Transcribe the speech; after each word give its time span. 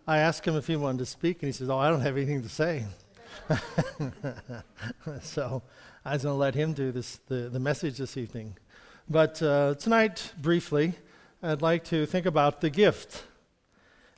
I 0.07 0.19
asked 0.19 0.47
him 0.47 0.55
if 0.57 0.69
he 0.69 0.77
wanted 0.77 0.99
to 0.99 1.07
speak, 1.07 1.43
and 1.43 1.49
he 1.49 1.53
says, 1.53 1.69
Oh, 1.69 1.79
I 1.79 1.91
don't 1.91 2.03
have 2.03 2.17
anything 2.17 2.43
to 2.43 2.49
say. 2.49 2.85
so 5.23 5.63
I 6.05 6.13
was 6.13 6.23
going 6.23 6.33
to 6.33 6.39
let 6.39 6.55
him 6.55 6.73
do 6.75 6.93
this, 6.93 7.19
the, 7.27 7.49
the 7.49 7.59
message 7.59 7.99
this 7.99 8.17
evening. 8.17 8.57
But 9.09 9.43
uh, 9.43 9.75
tonight, 9.75 10.33
briefly, 10.41 10.95
I'd 11.43 11.63
like 11.63 11.83
to 11.85 12.07
think 12.07 12.27
about 12.27 12.61
the 12.61 12.71
gift. 12.71 13.25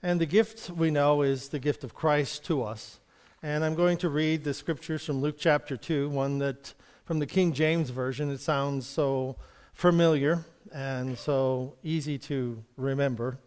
And 0.02 0.20
the 0.20 0.26
gift 0.26 0.68
we 0.70 0.90
know 0.90 1.22
is 1.22 1.48
the 1.48 1.58
gift 1.58 1.84
of 1.84 1.94
Christ 1.94 2.44
to 2.46 2.62
us. 2.62 3.00
And 3.42 3.64
I'm 3.64 3.74
going 3.74 3.96
to 3.98 4.08
read 4.10 4.44
the 4.44 4.52
scriptures 4.52 5.04
from 5.04 5.20
Luke 5.20 5.36
chapter 5.38 5.76
2, 5.76 6.10
one 6.10 6.38
that 6.38 6.74
from 7.08 7.20
the 7.20 7.26
King 7.26 7.54
James 7.54 7.88
Version, 7.88 8.30
it 8.30 8.38
sounds 8.38 8.86
so 8.86 9.36
familiar 9.72 10.44
and 10.74 11.16
so 11.16 11.74
easy 11.82 12.18
to 12.18 12.62
remember. 12.76 13.38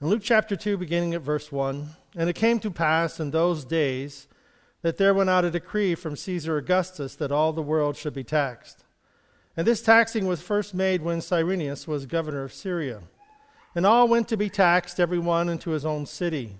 In 0.00 0.08
Luke 0.08 0.22
chapter 0.24 0.56
2, 0.56 0.76
beginning 0.76 1.14
at 1.14 1.22
verse 1.22 1.52
1, 1.52 1.90
and 2.16 2.28
it 2.28 2.34
came 2.34 2.58
to 2.58 2.70
pass 2.72 3.20
in 3.20 3.30
those 3.30 3.64
days 3.64 4.26
that 4.82 4.96
there 4.96 5.14
went 5.14 5.30
out 5.30 5.44
a 5.44 5.50
decree 5.52 5.94
from 5.94 6.16
Caesar 6.16 6.56
Augustus 6.56 7.14
that 7.14 7.30
all 7.30 7.52
the 7.52 7.62
world 7.62 7.96
should 7.96 8.14
be 8.14 8.24
taxed. 8.24 8.82
And 9.56 9.64
this 9.64 9.80
taxing 9.80 10.26
was 10.26 10.42
first 10.42 10.74
made 10.74 11.02
when 11.02 11.20
Cyrenius 11.20 11.86
was 11.86 12.04
governor 12.04 12.42
of 12.42 12.52
Syria. 12.52 13.02
And 13.76 13.86
all 13.86 14.08
went 14.08 14.26
to 14.26 14.36
be 14.36 14.50
taxed, 14.50 14.98
every 14.98 15.20
one 15.20 15.48
into 15.48 15.70
his 15.70 15.86
own 15.86 16.04
city. 16.04 16.56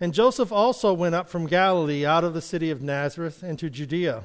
And 0.00 0.14
Joseph 0.14 0.50
also 0.50 0.94
went 0.94 1.14
up 1.14 1.28
from 1.28 1.44
Galilee 1.44 2.06
out 2.06 2.24
of 2.24 2.32
the 2.32 2.40
city 2.40 2.70
of 2.70 2.80
Nazareth 2.80 3.44
into 3.44 3.68
Judea, 3.68 4.24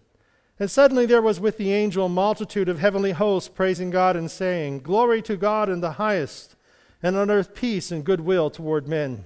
And 0.61 0.69
suddenly 0.69 1.07
there 1.07 1.23
was 1.23 1.39
with 1.39 1.57
the 1.57 1.73
angel 1.73 2.05
a 2.05 2.09
multitude 2.09 2.69
of 2.69 2.77
heavenly 2.77 3.13
hosts 3.13 3.49
praising 3.49 3.89
God 3.89 4.15
and 4.15 4.29
saying, 4.29 4.81
Glory 4.81 5.19
to 5.23 5.35
God 5.35 5.69
in 5.69 5.81
the 5.81 5.93
highest, 5.93 6.55
and 7.01 7.15
on 7.15 7.31
earth 7.31 7.55
peace 7.55 7.91
and 7.91 8.05
goodwill 8.05 8.51
toward 8.51 8.87
men. 8.87 9.25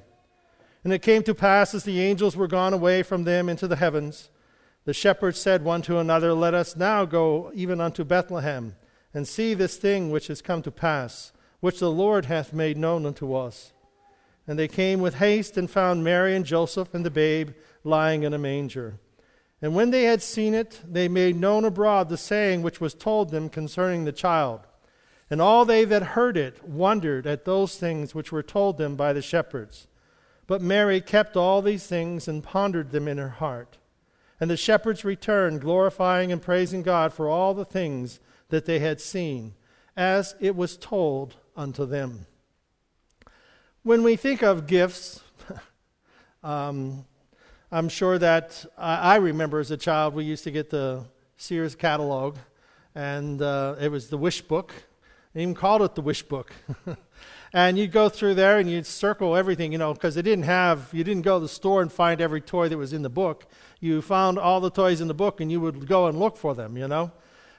And 0.86 0.94
it 0.94 1.02
came 1.02 1.24
to 1.24 1.36
pass 1.36 1.76
as 1.76 1.84
the 1.84 2.00
angels 2.00 2.38
were 2.38 2.48
gone 2.48 2.72
away 2.72 3.04
from 3.04 3.26
them 3.26 3.50
into 3.50 3.68
the 3.68 3.76
heavens, 3.76 4.30
the 4.86 4.94
shepherds 4.94 5.38
said 5.38 5.66
one 5.66 5.82
to 5.82 6.00
another, 6.00 6.34
Let 6.34 6.54
us 6.54 6.78
now 6.78 7.04
go 7.04 7.52
even 7.54 7.82
unto 7.82 8.06
Bethlehem, 8.06 8.78
and 9.14 9.28
see 9.28 9.54
this 9.54 9.76
thing 9.76 10.12
which 10.12 10.30
is 10.30 10.42
come 10.42 10.62
to 10.62 10.72
pass, 10.72 11.34
which 11.60 11.80
the 11.82 11.92
Lord 11.92 12.28
hath 12.28 12.54
made 12.54 12.78
known 12.78 13.06
unto 13.06 13.34
us. 13.34 13.74
And 14.48 14.58
they 14.58 14.70
came 14.70 15.02
with 15.02 15.16
haste 15.16 15.58
and 15.58 15.70
found 15.70 16.02
Mary 16.02 16.34
and 16.34 16.46
Joseph 16.46 16.94
and 16.94 17.06
the 17.06 17.12
babe 17.12 17.50
lying 17.84 18.24
in 18.24 18.34
a 18.34 18.38
manger. 18.40 19.00
And 19.66 19.74
when 19.74 19.90
they 19.90 20.04
had 20.04 20.22
seen 20.22 20.54
it, 20.54 20.80
they 20.88 21.08
made 21.08 21.36
known 21.36 21.66
abroad 21.66 22.08
the 22.08 22.20
saying 22.20 22.62
which 22.62 22.80
was 22.80 22.94
told 22.94 23.32
them 23.32 23.50
concerning 23.50 24.06
the 24.06 24.12
child. 24.12 24.60
And 25.28 25.42
all 25.42 25.66
they 25.66 25.86
that 25.86 26.04
heard 26.14 26.38
it 26.38 26.64
wondered 26.64 27.26
at 27.26 27.46
those 27.46 27.76
things 27.76 28.14
which 28.14 28.32
were 28.32 28.44
told 28.44 28.78
them 28.78 28.96
by 28.96 29.12
the 29.12 29.24
shepherds. 29.24 29.88
But 30.46 30.62
Mary 30.62 31.02
kept 31.02 31.36
all 31.36 31.64
these 31.64 31.88
things 31.88 32.28
and 32.28 32.44
pondered 32.44 32.92
them 32.92 33.08
in 33.08 33.18
her 33.18 33.30
heart. 33.30 33.80
And 34.40 34.52
the 34.52 34.56
shepherds 34.56 35.04
returned, 35.04 35.62
glorifying 35.62 36.32
and 36.32 36.44
praising 36.44 36.84
God 36.84 37.12
for 37.12 37.28
all 37.28 37.56
the 37.56 37.66
things 37.66 38.20
that 38.50 38.66
they 38.66 38.78
had 38.78 39.02
seen, 39.02 39.56
as 39.98 40.36
it 40.40 40.56
was 40.56 40.78
told 40.78 41.38
unto 41.56 41.88
them. 41.88 42.28
When 43.82 44.04
we 44.04 44.16
think 44.16 44.44
of 44.44 44.68
gifts, 44.68 45.24
um, 46.44 47.06
I'm 47.76 47.90
sure 47.90 48.18
that 48.18 48.66
I, 48.78 48.96
I, 48.96 49.16
remember 49.18 49.60
as 49.60 49.70
a 49.70 49.76
child 49.76 50.14
we 50.14 50.24
used 50.24 50.46
to 50.46 50.52
get 50.52 50.70
the 50.70 51.04
Sears 51.36 51.76
catalog, 51.76 52.38
and 52.96 53.42
uh, 53.42 53.76
it 53.82 53.92
was 53.92 54.08
the 54.08 54.18
wish 54.18 54.42
book. 54.42 54.72
They 55.34 55.42
even 55.42 55.56
called 55.56 55.82
it 55.82 55.94
the 55.94 56.02
wish 56.02 56.24
book. 56.24 56.54
and 57.54 57.78
you'd 57.78 57.92
go 57.92 58.08
through 58.08 58.36
there 58.36 58.60
and 58.60 58.72
you'd 58.72 58.86
circle 58.86 59.36
everything, 59.36 59.74
you 59.74 59.78
know, 59.78 59.94
because 59.94 60.16
they 60.16 60.22
didn't 60.22 60.46
have, 60.46 60.88
you 60.94 61.04
didn't 61.04 61.24
go 61.24 61.36
to 61.38 61.42
the 61.42 61.50
store 61.50 61.82
and 61.82 61.92
find 61.92 62.22
every 62.22 62.40
toy 62.40 62.70
that 62.70 62.78
was 62.78 62.94
in 62.94 63.02
the 63.02 63.10
book. 63.10 63.46
You 63.82 64.02
found 64.02 64.40
all 64.40 64.62
the 64.62 64.72
toys 64.72 65.02
in 65.02 65.10
the 65.10 65.14
book 65.14 65.42
and 65.42 65.52
you 65.52 65.60
would 65.60 65.86
go 65.86 66.08
and 66.08 66.18
look 66.18 66.38
for 66.38 66.56
them, 66.56 66.78
you 66.78 66.88
know. 66.88 67.12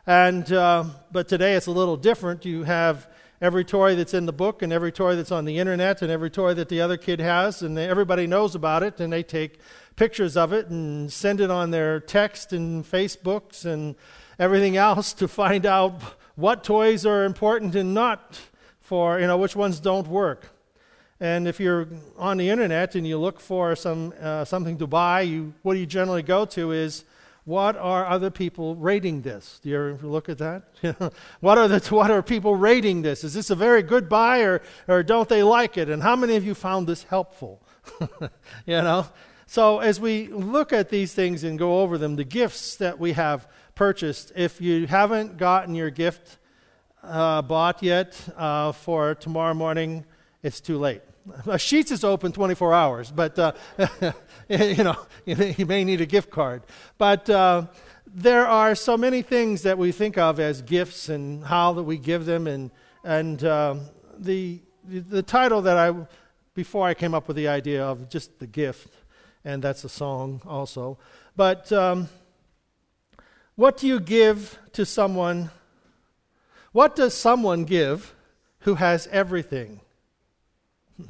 And, 0.06 0.50
uh, 0.50 0.84
but 1.12 1.28
today 1.28 1.56
it's 1.56 1.66
a 1.66 1.72
little 1.72 1.98
different. 1.98 2.46
You 2.46 2.62
have 2.62 3.06
every 3.40 3.64
toy 3.64 3.94
that's 3.94 4.14
in 4.14 4.26
the 4.26 4.32
book 4.32 4.62
and 4.62 4.72
every 4.72 4.92
toy 4.92 5.14
that's 5.14 5.32
on 5.32 5.44
the 5.44 5.58
internet 5.58 6.00
and 6.00 6.10
every 6.10 6.30
toy 6.30 6.54
that 6.54 6.68
the 6.68 6.80
other 6.80 6.96
kid 6.96 7.20
has, 7.20 7.62
and 7.62 7.78
everybody 7.78 8.26
knows 8.26 8.54
about 8.54 8.82
it, 8.82 8.98
and 8.98 9.12
they 9.12 9.22
take 9.22 9.60
pictures 9.96 10.36
of 10.36 10.52
it 10.52 10.68
and 10.68 11.10
send 11.12 11.40
it 11.40 11.50
on 11.50 11.70
their 11.70 11.98
text 12.00 12.52
and 12.52 12.84
Facebooks 12.84 13.64
and 13.64 13.96
everything 14.38 14.76
else 14.76 15.12
to 15.14 15.26
find 15.26 15.66
out 15.66 16.00
what 16.36 16.62
toys 16.62 17.06
are 17.06 17.24
important 17.24 17.74
and 17.74 17.94
not 17.94 18.38
for, 18.80 19.18
you 19.18 19.26
know, 19.26 19.38
which 19.38 19.56
ones 19.56 19.80
don't 19.80 20.06
work. 20.06 20.50
And 21.18 21.48
if 21.48 21.58
you're 21.58 21.88
on 22.18 22.36
the 22.36 22.50
internet 22.50 22.94
and 22.94 23.06
you 23.06 23.18
look 23.18 23.40
for 23.40 23.74
some, 23.74 24.12
uh, 24.20 24.44
something 24.44 24.76
to 24.78 24.86
buy, 24.86 25.22
you, 25.22 25.54
what 25.62 25.78
you 25.78 25.86
generally 25.86 26.22
go 26.22 26.44
to 26.44 26.72
is, 26.72 27.04
what 27.46 27.76
are 27.76 28.04
other 28.04 28.30
people 28.30 28.74
rating 28.74 29.22
this? 29.22 29.60
Do 29.62 29.70
you 29.70 29.76
ever 29.76 30.06
look 30.06 30.28
at 30.28 30.38
that? 30.38 30.64
what, 31.40 31.56
are 31.56 31.68
the, 31.68 31.78
what 31.94 32.10
are 32.10 32.22
people 32.22 32.54
rating 32.56 33.02
this? 33.02 33.24
Is 33.24 33.32
this 33.32 33.50
a 33.50 33.54
very 33.54 33.82
good 33.82 34.08
buy 34.08 34.40
or, 34.40 34.62
or 34.88 35.02
don't 35.02 35.28
they 35.28 35.42
like 35.42 35.78
it? 35.78 35.88
And 35.88 36.02
how 36.02 36.16
many 36.16 36.36
of 36.36 36.44
you 36.44 36.54
found 36.54 36.86
this 36.86 37.04
helpful? 37.04 37.62
you 38.66 38.82
know? 38.82 39.06
So 39.46 39.78
as 39.78 40.00
we 40.00 40.26
look 40.28 40.72
at 40.72 40.88
these 40.88 41.14
things 41.14 41.44
and 41.44 41.58
go 41.58 41.80
over 41.80 41.98
them, 41.98 42.16
the 42.16 42.24
gifts 42.24 42.76
that 42.76 42.98
we 42.98 43.12
have 43.12 43.48
purchased, 43.76 44.32
if 44.34 44.60
you 44.60 44.88
haven't 44.88 45.36
gotten 45.36 45.74
your 45.74 45.90
gift 45.90 46.38
uh, 47.02 47.42
bought 47.42 47.82
yet 47.82 48.18
uh, 48.36 48.72
for 48.72 49.14
tomorrow 49.14 49.54
morning, 49.54 50.04
it's 50.42 50.60
too 50.60 50.78
late. 50.78 51.02
Uh, 51.28 51.52
Sheetz 51.52 51.92
is 51.92 52.02
open 52.02 52.32
24 52.32 52.74
hours, 52.74 53.10
but 53.10 53.38
uh, 53.38 53.52
you 54.48 54.84
know 54.84 54.96
you 55.24 55.66
may 55.66 55.84
need 55.84 56.00
a 56.00 56.06
gift 56.06 56.30
card. 56.30 56.62
But 56.98 57.28
uh, 57.30 57.66
there 58.06 58.46
are 58.46 58.74
so 58.74 58.96
many 58.96 59.22
things 59.22 59.62
that 59.62 59.78
we 59.78 59.92
think 59.92 60.18
of 60.18 60.40
as 60.40 60.62
gifts 60.62 61.08
and 61.08 61.44
how 61.44 61.72
that 61.74 61.82
we 61.82 61.98
give 61.98 62.26
them, 62.26 62.46
and 62.46 62.70
and 63.04 63.44
um, 63.44 63.82
the 64.18 64.60
the 64.84 65.22
title 65.22 65.62
that 65.62 65.76
I 65.76 65.94
before 66.54 66.86
I 66.86 66.94
came 66.94 67.12
up 67.12 67.28
with 67.28 67.36
the 67.36 67.48
idea 67.48 67.84
of 67.84 68.08
just 68.08 68.38
the 68.38 68.46
gift, 68.46 68.88
and 69.46 69.62
that's 69.62 69.84
a 69.84 69.88
song 69.88 70.42
also. 70.44 70.98
But 71.36 71.72
um, 71.72 72.08
what 73.54 73.78
do 73.78 73.86
you 73.86 74.00
give 74.00 74.58
to 74.72 74.84
someone 74.84 75.50
what 76.72 76.94
does 76.94 77.14
someone 77.14 77.64
give 77.64 78.14
who 78.60 78.74
has 78.74 79.06
everything? 79.06 79.80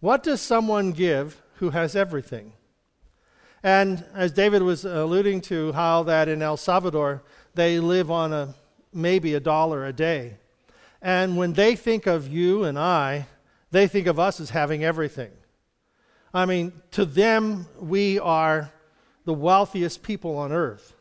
What 0.00 0.22
does 0.22 0.42
someone 0.42 0.92
give 0.92 1.40
who 1.54 1.70
has 1.70 1.96
everything? 1.96 2.52
And 3.62 4.04
as 4.14 4.32
David 4.32 4.62
was 4.62 4.84
alluding 4.84 5.40
to, 5.42 5.72
how 5.72 6.02
that 6.02 6.28
in 6.28 6.42
El 6.42 6.56
Salvador 6.58 7.22
they 7.54 7.80
live 7.80 8.10
on 8.10 8.32
a 8.32 8.54
maybe 8.92 9.34
a 9.34 9.40
dollar 9.40 9.86
a 9.86 9.92
day. 9.92 10.36
And 11.00 11.38
when 11.38 11.54
they 11.54 11.76
think 11.76 12.06
of 12.06 12.28
you 12.28 12.64
and 12.64 12.78
I, 12.78 13.26
they 13.70 13.86
think 13.86 14.06
of 14.06 14.18
us 14.18 14.40
as 14.40 14.50
having 14.50 14.84
everything. 14.84 15.30
I 16.32 16.46
mean, 16.46 16.72
to 16.92 17.04
them, 17.04 17.66
we 17.78 18.18
are 18.18 18.72
the 19.24 19.34
wealthiest 19.34 20.02
people 20.02 20.36
on 20.38 20.52
earth. 20.52 20.94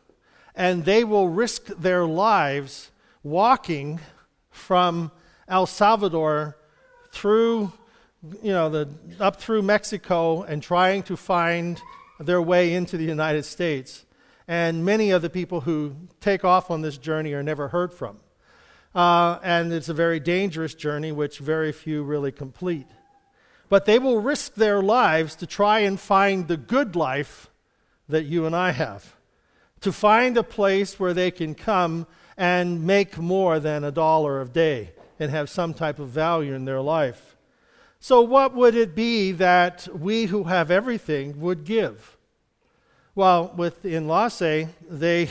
And 0.56 0.84
they 0.86 1.04
will 1.04 1.30
risk 1.30 1.68
their 1.68 2.06
lives 2.06 2.92
walking 3.24 4.00
from 4.50 5.12
El 5.48 5.66
Salvador 5.66 6.58
through, 7.12 7.72
you 8.42 8.52
know, 8.52 8.70
the, 8.70 8.90
up 9.20 9.40
through 9.40 9.62
Mexico 9.62 10.44
and 10.44 10.62
trying 10.62 11.04
to 11.04 11.16
find 11.16 11.82
their 12.20 12.42
way 12.42 12.74
into 12.74 12.98
the 12.98 13.06
United 13.06 13.44
States. 13.46 14.06
And 14.48 14.84
many 14.84 15.12
of 15.12 15.22
the 15.22 15.30
people 15.30 15.62
who 15.62 15.96
take 16.20 16.44
off 16.44 16.72
on 16.72 16.82
this 16.82 16.98
journey 16.98 17.34
are 17.34 17.44
never 17.44 17.68
heard 17.68 17.94
from. 17.94 18.18
Uh, 18.96 19.38
and 19.44 19.72
it's 19.72 19.90
a 19.90 19.94
very 19.94 20.20
dangerous 20.20 20.74
journey, 20.74 21.12
which 21.12 21.38
very 21.38 21.72
few 21.72 22.04
really 22.04 22.32
complete. 22.32 22.88
But 23.70 23.86
they 23.86 24.00
will 24.00 24.20
risk 24.20 24.56
their 24.56 24.82
lives 24.82 25.36
to 25.36 25.48
try 25.48 25.80
and 25.80 26.00
find 26.00 26.48
the 26.48 26.58
good 26.58 26.96
life 26.96 27.50
that 28.08 28.26
you 28.26 28.46
and 28.46 28.56
I 28.56 28.72
have, 28.72 29.16
to 29.82 29.92
find 29.92 30.36
a 30.36 30.44
place 30.44 31.00
where 31.00 31.14
they 31.14 31.30
can 31.32 31.54
come 31.54 32.08
and 32.36 32.84
make 32.86 33.18
more 33.18 33.60
than 33.60 33.84
a 33.84 33.92
dollar 33.92 34.42
a 34.42 34.48
day 34.48 34.92
and 35.20 35.30
have 35.30 35.50
some 35.50 35.74
type 35.74 36.00
of 36.00 36.10
value 36.10 36.54
in 36.54 36.66
their 36.66 36.82
life. 36.82 37.36
So, 38.00 38.22
what 38.22 38.56
would 38.56 38.76
it 38.76 38.96
be 38.96 39.34
that 39.34 39.88
we 39.94 40.26
who 40.26 40.46
have 40.46 40.72
everything 40.72 41.40
would 41.42 41.66
give? 41.66 42.18
Well, 43.14 43.54
with 43.56 43.84
Lasse, 43.84 44.68
they 44.90 45.30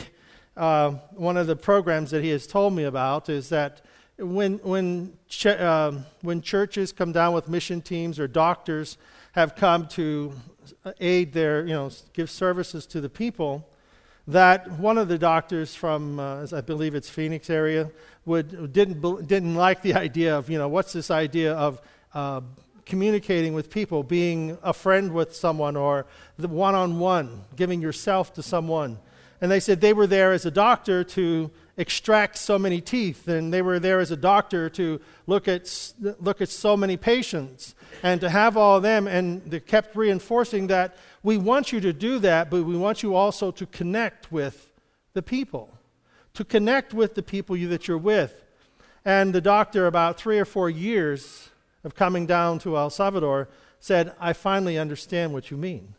uh, 0.59 0.91
one 1.15 1.37
of 1.37 1.47
the 1.47 1.55
programs 1.55 2.11
that 2.11 2.21
he 2.21 2.29
has 2.29 2.45
told 2.45 2.73
me 2.73 2.83
about 2.83 3.29
is 3.29 3.47
that 3.49 3.81
when 4.19 4.57
when 4.59 5.13
ch- 5.27 5.47
uh, 5.47 5.91
when 6.21 6.41
churches 6.41 6.91
come 6.91 7.11
down 7.11 7.33
with 7.33 7.47
mission 7.47 7.81
teams 7.81 8.19
or 8.19 8.27
doctors 8.27 8.97
have 9.33 9.55
come 9.55 9.87
to 9.87 10.33
aid 10.99 11.33
their 11.33 11.65
you 11.65 11.73
know 11.73 11.89
give 12.13 12.29
services 12.29 12.85
to 12.87 13.01
the 13.01 13.09
people, 13.09 13.67
that 14.29 14.69
one 14.73 14.99
of 14.99 15.07
the 15.07 15.17
doctors 15.17 15.73
from, 15.73 16.19
uh, 16.19 16.45
I 16.53 16.61
believe 16.61 16.93
it's 16.93 17.09
Phoenix 17.09 17.49
area, 17.49 17.89
would, 18.25 18.71
didn't, 18.71 19.27
didn't 19.27 19.55
like 19.55 19.81
the 19.81 19.95
idea 19.95 20.37
of, 20.37 20.51
you 20.51 20.59
know, 20.59 20.67
what's 20.67 20.93
this 20.93 21.09
idea 21.09 21.53
of 21.53 21.81
uh, 22.13 22.41
communicating 22.85 23.55
with 23.55 23.71
people, 23.71 24.03
being 24.03 24.55
a 24.61 24.71
friend 24.71 25.13
with 25.13 25.35
someone, 25.35 25.75
or 25.75 26.05
the 26.37 26.47
one 26.47 26.75
on 26.75 26.99
one, 26.99 27.41
giving 27.55 27.81
yourself 27.81 28.31
to 28.35 28.43
someone. 28.43 28.99
And 29.41 29.49
they 29.49 29.59
said 29.59 29.81
they 29.81 29.93
were 29.93 30.05
there 30.05 30.31
as 30.31 30.45
a 30.45 30.51
doctor 30.51 31.03
to 31.03 31.49
extract 31.79 32.37
so 32.37 32.59
many 32.59 32.81
teeth, 32.81 33.27
and 33.29 33.53
they 33.53 33.61
were 33.61 33.79
there 33.79 34.01
as 34.01 34.11
a 34.11 34.17
doctor 34.17 34.69
to 34.69 34.99
look 35.27 35.47
at, 35.47 35.93
look 36.19 36.41
at 36.41 36.49
so 36.49 36.75
many 36.75 36.97
patients, 36.97 37.73
and 38.03 38.19
to 38.19 38.29
have 38.29 38.57
all 38.57 38.77
of 38.77 38.83
them, 38.83 39.07
and 39.07 39.41
they 39.45 39.61
kept 39.61 39.95
reinforcing 39.95 40.67
that 40.67 40.97
we 41.23 41.37
want 41.37 41.71
you 41.71 41.79
to 41.79 41.93
do 41.93 42.19
that, 42.19 42.49
but 42.49 42.63
we 42.63 42.75
want 42.75 43.01
you 43.01 43.15
also 43.15 43.49
to 43.51 43.65
connect 43.65 44.29
with 44.29 44.69
the 45.13 45.21
people, 45.21 45.73
to 46.33 46.43
connect 46.43 46.93
with 46.93 47.15
the 47.15 47.23
people 47.23 47.55
you, 47.55 47.69
that 47.69 47.87
you're 47.87 47.97
with. 47.97 48.43
And 49.05 49.33
the 49.33 49.41
doctor, 49.41 49.87
about 49.87 50.19
three 50.19 50.37
or 50.37 50.45
four 50.45 50.69
years 50.69 51.49
of 51.85 51.95
coming 51.95 52.25
down 52.25 52.59
to 52.59 52.77
El 52.77 52.89
Salvador, 52.89 53.47
said, 53.79 54.13
I 54.19 54.33
finally 54.33 54.77
understand 54.77 55.31
what 55.31 55.49
you 55.49 55.55
mean. 55.55 55.93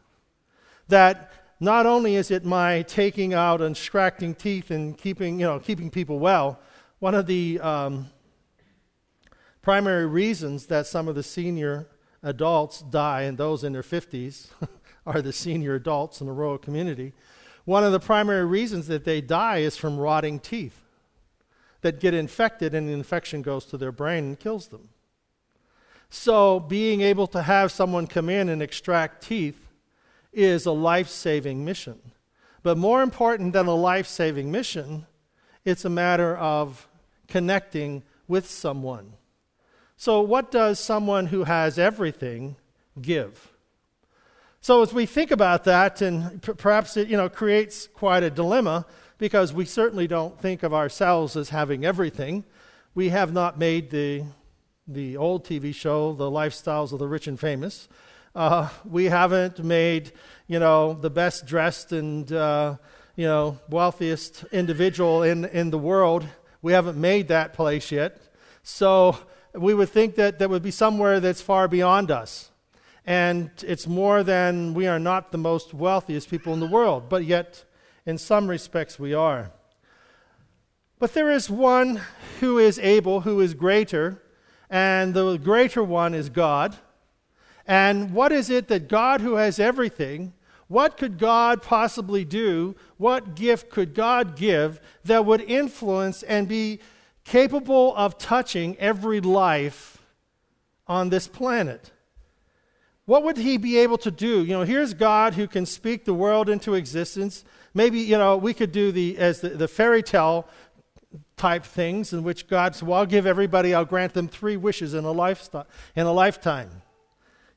That 0.88 1.32
not 1.60 1.84
only 1.84 2.16
is 2.16 2.30
it 2.30 2.44
my 2.44 2.80
taking 2.82 3.34
out 3.34 3.60
and 3.60 3.76
extracting 3.76 4.34
teeth 4.34 4.70
and 4.70 4.96
keeping, 4.96 5.38
you 5.38 5.46
know, 5.46 5.60
keeping 5.60 5.90
people 5.90 6.18
well, 6.18 6.58
one 6.98 7.14
of 7.14 7.26
the 7.26 7.60
um, 7.60 8.08
primary 9.60 10.06
reasons 10.06 10.66
that 10.66 10.86
some 10.86 11.06
of 11.06 11.14
the 11.14 11.22
senior 11.22 11.86
adults 12.22 12.80
die 12.80 13.22
and 13.22 13.36
those 13.36 13.62
in 13.62 13.74
their 13.74 13.82
50s 13.82 14.48
are 15.06 15.20
the 15.20 15.32
senior 15.32 15.74
adults 15.74 16.22
in 16.22 16.26
the 16.26 16.32
rural 16.32 16.56
community, 16.58 17.12
one 17.66 17.84
of 17.84 17.92
the 17.92 18.00
primary 18.00 18.46
reasons 18.46 18.86
that 18.86 19.04
they 19.04 19.20
die 19.20 19.58
is 19.58 19.76
from 19.76 19.98
rotting 19.98 20.38
teeth 20.38 20.80
that 21.82 22.00
get 22.00 22.14
infected 22.14 22.74
and 22.74 22.88
the 22.88 22.92
infection 22.92 23.42
goes 23.42 23.66
to 23.66 23.76
their 23.76 23.92
brain 23.92 24.24
and 24.24 24.40
kills 24.40 24.68
them. 24.68 24.88
So, 26.08 26.58
being 26.58 27.02
able 27.02 27.28
to 27.28 27.42
have 27.42 27.70
someone 27.70 28.06
come 28.08 28.28
in 28.28 28.48
and 28.48 28.60
extract 28.60 29.22
teeth 29.22 29.69
is 30.32 30.66
a 30.66 30.72
life 30.72 31.08
saving 31.08 31.64
mission. 31.64 31.98
But 32.62 32.76
more 32.76 33.02
important 33.02 33.52
than 33.52 33.66
a 33.66 33.74
life 33.74 34.06
saving 34.06 34.50
mission, 34.50 35.06
it's 35.64 35.84
a 35.84 35.90
matter 35.90 36.36
of 36.36 36.86
connecting 37.28 38.02
with 38.28 38.48
someone. 38.48 39.14
So, 39.96 40.20
what 40.20 40.50
does 40.50 40.78
someone 40.78 41.26
who 41.26 41.44
has 41.44 41.78
everything 41.78 42.56
give? 43.00 43.50
So 44.62 44.82
as 44.82 44.92
we 44.92 45.06
think 45.06 45.30
about 45.30 45.64
that, 45.64 46.02
and 46.02 46.42
p- 46.42 46.52
perhaps 46.52 46.96
it 46.96 47.08
you 47.08 47.16
know 47.16 47.28
creates 47.28 47.86
quite 47.86 48.22
a 48.22 48.30
dilemma 48.30 48.84
because 49.16 49.54
we 49.54 49.64
certainly 49.64 50.06
don't 50.06 50.38
think 50.38 50.62
of 50.62 50.74
ourselves 50.74 51.34
as 51.36 51.48
having 51.48 51.84
everything. 51.84 52.44
We 52.94 53.08
have 53.08 53.32
not 53.32 53.58
made 53.58 53.90
the 53.90 54.24
the 54.86 55.16
old 55.16 55.44
TV 55.44 55.74
show, 55.74 56.12
The 56.12 56.30
Lifestyles 56.30 56.92
of 56.92 56.98
the 56.98 57.06
Rich 57.06 57.26
and 57.26 57.40
Famous. 57.40 57.88
Uh, 58.34 58.68
we 58.84 59.06
haven't 59.06 59.58
made 59.64 60.12
you 60.46 60.58
know 60.60 60.94
the 60.94 61.10
best 61.10 61.46
dressed 61.46 61.90
and 61.92 62.32
uh, 62.32 62.76
you 63.16 63.26
know 63.26 63.58
wealthiest 63.68 64.44
individual 64.52 65.22
in 65.22 65.44
in 65.46 65.70
the 65.70 65.78
world. 65.78 66.26
We 66.62 66.72
haven't 66.72 67.00
made 67.00 67.28
that 67.28 67.54
place 67.54 67.90
yet. 67.90 68.20
So 68.62 69.16
we 69.54 69.74
would 69.74 69.88
think 69.88 70.14
that 70.14 70.38
that 70.38 70.48
would 70.48 70.62
be 70.62 70.70
somewhere 70.70 71.18
that's 71.18 71.40
far 71.40 71.66
beyond 71.66 72.10
us. 72.10 72.50
And 73.04 73.50
it's 73.66 73.86
more 73.86 74.22
than 74.22 74.74
we 74.74 74.86
are 74.86 74.98
not 74.98 75.32
the 75.32 75.38
most 75.38 75.74
wealthiest 75.74 76.30
people 76.30 76.52
in 76.52 76.60
the 76.60 76.66
world, 76.66 77.08
but 77.08 77.24
yet, 77.24 77.64
in 78.06 78.18
some 78.18 78.46
respects, 78.46 78.98
we 78.98 79.14
are. 79.14 79.50
But 80.98 81.14
there 81.14 81.30
is 81.30 81.48
one 81.48 82.02
who 82.40 82.58
is 82.58 82.78
able, 82.78 83.22
who 83.22 83.40
is 83.40 83.54
greater, 83.54 84.22
and 84.68 85.14
the 85.14 85.38
greater 85.38 85.82
one 85.82 86.14
is 86.14 86.28
God. 86.28 86.76
And 87.70 88.12
what 88.12 88.32
is 88.32 88.50
it 88.50 88.66
that 88.66 88.88
God, 88.88 89.20
who 89.20 89.34
has 89.36 89.60
everything, 89.60 90.32
what 90.66 90.96
could 90.96 91.18
God 91.18 91.62
possibly 91.62 92.24
do? 92.24 92.74
What 92.96 93.36
gift 93.36 93.70
could 93.70 93.94
God 93.94 94.34
give 94.34 94.80
that 95.04 95.24
would 95.24 95.40
influence 95.42 96.24
and 96.24 96.48
be 96.48 96.80
capable 97.22 97.94
of 97.94 98.18
touching 98.18 98.76
every 98.78 99.20
life 99.20 100.02
on 100.88 101.10
this 101.10 101.28
planet? 101.28 101.92
What 103.04 103.22
would 103.22 103.36
he 103.36 103.56
be 103.56 103.78
able 103.78 103.98
to 103.98 104.10
do? 104.10 104.44
You 104.44 104.54
know, 104.54 104.62
here's 104.64 104.92
God 104.92 105.34
who 105.34 105.46
can 105.46 105.64
speak 105.64 106.04
the 106.04 106.12
world 106.12 106.48
into 106.48 106.74
existence. 106.74 107.44
Maybe, 107.72 108.00
you 108.00 108.18
know, 108.18 108.36
we 108.36 108.52
could 108.52 108.72
do 108.72 108.90
the, 108.90 109.16
as 109.16 109.42
the, 109.42 109.50
the 109.50 109.68
fairy 109.68 110.02
tale 110.02 110.48
type 111.36 111.62
things 111.62 112.12
in 112.12 112.24
which 112.24 112.48
God 112.48 112.74
said, 112.74 112.88
well, 112.88 112.98
I'll 112.98 113.06
give 113.06 113.26
everybody, 113.26 113.76
I'll 113.76 113.84
grant 113.84 114.14
them 114.14 114.26
three 114.26 114.56
wishes 114.56 114.92
in 114.92 115.04
a, 115.04 115.12
lifestyle, 115.12 115.68
in 115.94 116.06
a 116.06 116.12
lifetime. 116.12 116.82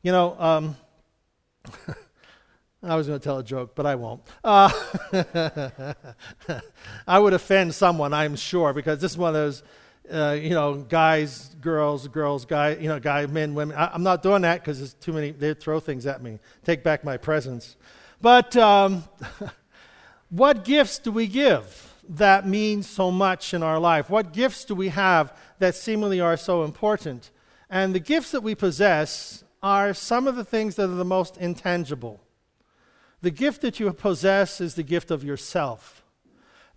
You 0.04 0.12
know, 0.12 0.40
um, 0.40 0.76
I 2.84 2.96
was 2.96 3.08
going 3.08 3.18
to 3.18 3.24
tell 3.24 3.40
a 3.40 3.44
joke, 3.44 3.74
but 3.74 3.86
I 3.86 3.96
won't. 3.96 4.22
Uh, 4.44 4.70
I 7.08 7.18
would 7.18 7.34
offend 7.34 7.74
someone, 7.74 8.14
I'm 8.14 8.36
sure, 8.36 8.74
because 8.74 9.00
this 9.00 9.14
is 9.14 9.18
one 9.18 9.30
of 9.30 9.34
those 9.36 9.64
uh, 10.12 10.38
you 10.40 10.50
know, 10.50 10.76
guys, 10.76 11.56
girls, 11.62 12.08
girls, 12.10 12.46
guy, 12.46 12.76
you 12.76 12.90
know, 12.90 13.00
guy, 13.00 13.26
men, 13.26 13.56
women. 13.56 13.78
I, 13.78 13.96
am 13.96 14.04
not 14.04 14.22
doing 14.22 14.42
that 14.42 14.60
because 14.60 14.80
there's 14.80 14.94
too 14.94 15.14
many. 15.14 15.32
They 15.32 15.54
throw 15.54 15.80
things 15.80 16.06
at 16.06 16.22
me. 16.22 16.40
Take 16.66 16.84
back 16.84 17.04
my 17.04 17.16
presence. 17.18 17.78
But 18.22 18.56
um, 18.58 19.06
what 20.30 20.66
gifts 20.66 21.00
do 21.00 21.12
we 21.12 21.28
give 21.28 21.94
that 22.10 22.46
mean 22.46 22.84
so 22.84 23.12
much 23.12 23.54
in 23.54 23.64
our 23.64 23.80
life? 23.80 24.10
What 24.10 24.34
gifts 24.34 24.66
do 24.66 24.76
we 24.76 24.90
have 24.90 25.34
that 25.60 25.76
seemingly 25.76 26.20
are 26.20 26.36
so 26.36 26.64
important? 26.66 27.32
And 27.70 27.96
the 27.96 28.00
gifts 28.00 28.32
that 28.32 28.42
we 28.42 28.56
possess 28.56 29.43
are 29.64 29.94
some 29.94 30.28
of 30.28 30.36
the 30.36 30.44
things 30.44 30.76
that 30.76 30.90
are 30.90 30.96
the 30.96 31.06
most 31.06 31.38
intangible. 31.38 32.20
The 33.22 33.32
gift 33.32 33.62
that 33.62 33.80
you 33.80 33.92
possess 33.94 34.60
is 34.60 34.76
the 34.76 34.84
gift 34.84 35.10
of 35.10 35.24
yourself. 35.24 36.04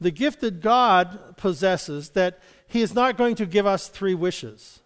The 0.01 0.13
gift 0.13 0.41
that 0.43 0.61
God 0.61 1.37
possesses 1.37 2.11
that 2.11 2.39
he 2.69 2.83
is 2.83 2.95
not 2.95 3.17
going 3.17 3.35
to 3.37 3.47
give 3.47 3.67
us 3.67 3.89
three 3.89 4.15
wishes. 4.15 4.81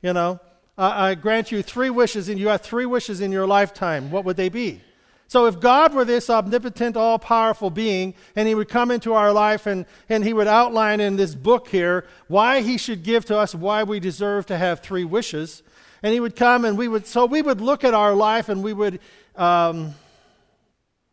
You 0.00 0.12
know, 0.12 0.38
I, 0.78 1.10
I 1.10 1.14
grant 1.16 1.50
you 1.50 1.62
three 1.62 1.90
wishes, 1.90 2.28
and 2.28 2.38
you 2.38 2.48
have 2.48 2.60
three 2.60 2.86
wishes 2.86 3.20
in 3.20 3.32
your 3.32 3.46
lifetime. 3.46 4.10
What 4.10 4.24
would 4.24 4.36
they 4.36 4.48
be? 4.48 4.80
So, 5.26 5.46
if 5.46 5.60
God 5.60 5.94
were 5.94 6.04
this 6.04 6.28
omnipotent, 6.28 6.96
all 6.96 7.18
powerful 7.18 7.70
being, 7.70 8.14
and 8.36 8.46
He 8.46 8.54
would 8.54 8.68
come 8.68 8.90
into 8.90 9.14
our 9.14 9.32
life 9.32 9.66
and, 9.66 9.86
and 10.08 10.22
He 10.22 10.34
would 10.34 10.46
outline 10.46 11.00
in 11.00 11.16
this 11.16 11.34
book 11.34 11.68
here 11.68 12.04
why 12.28 12.60
He 12.60 12.76
should 12.76 13.02
give 13.02 13.24
to 13.26 13.38
us, 13.38 13.54
why 13.54 13.82
we 13.82 13.98
deserve 13.98 14.44
to 14.46 14.58
have 14.58 14.80
three 14.80 15.04
wishes, 15.04 15.62
and 16.02 16.12
He 16.12 16.20
would 16.20 16.36
come 16.36 16.64
and 16.64 16.76
we 16.76 16.88
would, 16.88 17.06
so 17.06 17.26
we 17.26 17.42
would 17.42 17.60
look 17.60 17.84
at 17.84 17.94
our 17.94 18.14
life 18.14 18.48
and 18.48 18.62
we 18.62 18.72
would 18.72 19.00
um, 19.36 19.94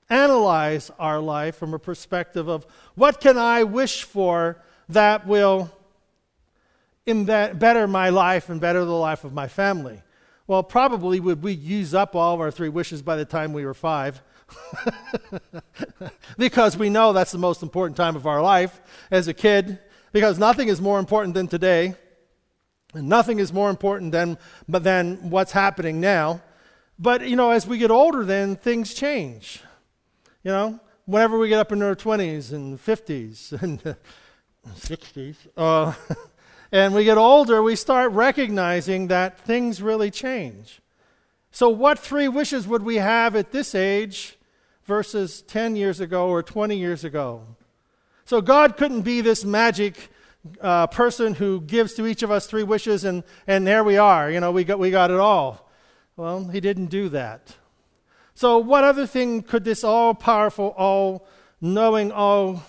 analyze 0.09 0.91
our 0.99 1.19
life 1.19 1.55
from 1.55 1.73
a 1.73 1.79
perspective 1.79 2.47
of 2.47 2.65
what 2.95 3.21
can 3.21 3.37
I 3.37 3.63
wish 3.63 4.03
for 4.03 4.61
that 4.89 5.27
will 5.27 5.71
better 7.05 7.87
my 7.87 8.09
life 8.09 8.49
and 8.49 8.59
better 8.59 8.83
the 8.85 8.91
life 8.91 9.23
of 9.23 9.33
my 9.33 9.47
family? 9.47 10.01
Well, 10.47 10.63
probably 10.63 11.19
would 11.19 11.43
we 11.43 11.53
use 11.53 11.93
up 11.93 12.15
all 12.15 12.33
of 12.33 12.41
our 12.41 12.51
three 12.51 12.69
wishes 12.69 13.01
by 13.01 13.15
the 13.15 13.25
time 13.25 13.53
we 13.53 13.65
were 13.65 13.75
five. 13.75 14.21
because 16.37 16.75
we 16.75 16.89
know 16.89 17.13
that's 17.13 17.31
the 17.31 17.37
most 17.37 17.61
important 17.61 17.95
time 17.95 18.15
of 18.15 18.25
our 18.25 18.41
life 18.41 18.81
as 19.11 19.27
a 19.27 19.33
kid, 19.33 19.77
because 20.11 20.39
nothing 20.39 20.67
is 20.67 20.81
more 20.81 20.97
important 20.97 21.35
than 21.35 21.47
today. 21.47 21.93
And 22.93 23.07
nothing 23.07 23.39
is 23.39 23.53
more 23.53 23.69
important 23.69 24.11
than, 24.11 24.37
than 24.67 25.29
what's 25.29 25.51
happening 25.51 25.99
now. 25.99 26.41
But, 26.97 27.27
you 27.27 27.35
know, 27.35 27.51
as 27.51 27.67
we 27.67 27.77
get 27.77 27.91
older, 27.91 28.25
then 28.25 28.55
things 28.55 28.93
change. 28.93 29.61
You 30.43 30.51
know, 30.51 30.79
whenever 31.05 31.37
we 31.37 31.49
get 31.49 31.59
up 31.59 31.71
in 31.71 31.81
our 31.81 31.95
20s 31.95 32.51
and 32.51 32.79
50s 32.79 33.51
and 33.61 33.95
60s, 34.67 35.35
uh, 35.55 35.93
and 36.71 36.93
we 36.93 37.03
get 37.03 37.17
older, 37.17 37.61
we 37.61 37.75
start 37.75 38.11
recognizing 38.11 39.07
that 39.07 39.39
things 39.39 39.81
really 39.81 40.11
change. 40.11 40.81
So, 41.51 41.69
what 41.69 41.97
three 41.97 42.27
wishes 42.27 42.67
would 42.67 42.83
we 42.83 42.97
have 42.97 43.35
at 43.35 43.51
this 43.51 43.73
age 43.73 44.37
versus 44.85 45.41
10 45.41 45.75
years 45.75 45.99
ago 45.99 46.27
or 46.27 46.43
20 46.43 46.77
years 46.77 47.03
ago? 47.03 47.43
So, 48.25 48.39
God 48.39 48.77
couldn't 48.77 49.01
be 49.01 49.21
this 49.21 49.43
magic 49.43 50.09
uh, 50.61 50.87
person 50.87 51.35
who 51.35 51.61
gives 51.61 51.93
to 51.95 52.07
each 52.07 52.23
of 52.23 52.31
us 52.31 52.47
three 52.47 52.63
wishes, 52.63 53.03
and, 53.03 53.23
and 53.47 53.67
there 53.67 53.83
we 53.83 53.97
are. 53.97 54.31
You 54.31 54.39
know, 54.39 54.51
we 54.51 54.63
got, 54.63 54.79
we 54.79 54.91
got 54.91 55.11
it 55.11 55.19
all. 55.19 55.69
Well, 56.15 56.45
He 56.45 56.59
didn't 56.59 56.87
do 56.87 57.09
that. 57.09 57.55
So, 58.33 58.57
what 58.57 58.83
other 58.83 59.05
thing 59.05 59.41
could 59.41 59.65
this 59.65 59.83
all 59.83 60.13
powerful, 60.13 60.73
all 60.77 61.27
knowing, 61.59 62.11
all 62.11 62.63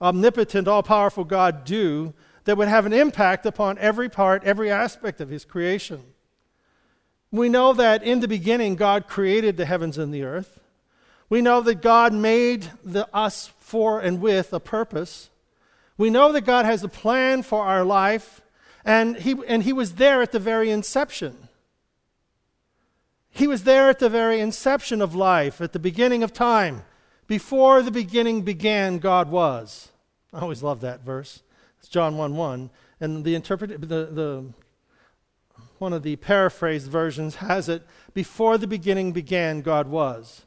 omnipotent, 0.00 0.68
all 0.68 0.82
powerful 0.82 1.24
God 1.24 1.64
do 1.64 2.14
that 2.44 2.56
would 2.56 2.68
have 2.68 2.86
an 2.86 2.92
impact 2.92 3.44
upon 3.46 3.78
every 3.78 4.08
part, 4.08 4.44
every 4.44 4.70
aspect 4.70 5.20
of 5.20 5.28
his 5.28 5.44
creation. 5.44 6.02
We 7.32 7.48
know 7.48 7.72
that 7.72 8.04
in 8.04 8.20
the 8.20 8.28
beginning, 8.28 8.76
God 8.76 9.08
created 9.08 9.56
the 9.56 9.66
heavens 9.66 9.98
and 9.98 10.14
the 10.14 10.22
earth. 10.22 10.60
We 11.28 11.42
know 11.42 11.60
that 11.62 11.82
God 11.82 12.12
made 12.12 12.70
the, 12.84 13.08
us 13.12 13.50
for 13.58 13.98
and 13.98 14.20
with 14.20 14.52
a 14.52 14.60
purpose. 14.60 15.28
We 15.98 16.10
know 16.10 16.32
that 16.32 16.42
God 16.42 16.64
has 16.66 16.84
a 16.84 16.88
plan 16.88 17.42
for 17.42 17.64
our 17.64 17.84
life, 17.84 18.42
and 18.84 19.16
he, 19.16 19.34
and 19.46 19.62
he 19.62 19.72
was 19.72 19.94
there 19.94 20.22
at 20.22 20.32
the 20.32 20.38
very 20.38 20.70
inception. 20.70 21.48
He 23.30 23.46
was 23.46 23.64
there 23.64 23.88
at 23.88 23.98
the 23.98 24.08
very 24.08 24.40
inception 24.40 25.02
of 25.02 25.14
life, 25.14 25.60
at 25.60 25.72
the 25.72 25.78
beginning 25.78 26.22
of 26.22 26.32
time. 26.32 26.84
Before 27.26 27.82
the 27.82 27.90
beginning 27.90 28.42
began, 28.42 28.98
God 28.98 29.30
was. 29.30 29.90
I 30.32 30.40
always 30.40 30.62
love 30.62 30.80
that 30.82 31.00
verse. 31.00 31.42
It's 31.78 31.88
John 31.88 32.16
1 32.16 32.36
1. 32.36 32.70
And 33.00 33.24
the, 33.24 33.34
interpret- 33.34 33.80
the, 33.80 34.06
the, 34.06 34.44
one 35.78 35.92
of 35.92 36.02
the 36.02 36.16
paraphrased 36.16 36.90
versions 36.90 37.36
has 37.36 37.68
it 37.68 37.82
before 38.14 38.58
the 38.58 38.66
beginning 38.66 39.12
began, 39.12 39.60
God 39.60 39.88
was. 39.88 40.46